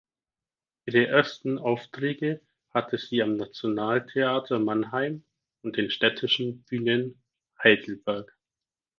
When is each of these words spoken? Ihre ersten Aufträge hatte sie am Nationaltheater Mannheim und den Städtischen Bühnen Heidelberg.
Ihre 0.87 1.05
ersten 1.05 1.59
Aufträge 1.59 2.41
hatte 2.73 2.97
sie 2.97 3.21
am 3.21 3.35
Nationaltheater 3.37 4.57
Mannheim 4.57 5.23
und 5.61 5.77
den 5.77 5.91
Städtischen 5.91 6.63
Bühnen 6.63 7.21
Heidelberg. 7.63 8.35